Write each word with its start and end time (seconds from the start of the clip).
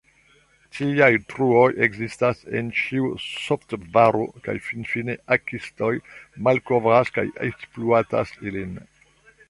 Tiaj 0.77 1.09
truoj 1.33 1.65
ekzistas 1.87 2.41
en 2.61 2.71
ĉiu 2.79 3.11
softvaro, 3.27 4.25
kaj 4.49 4.57
finfine 4.71 5.19
hakistoj 5.35 5.93
malkovras 6.49 7.17
kaj 7.19 7.31
ekspluatas 7.51 8.39
ilin. 8.51 8.79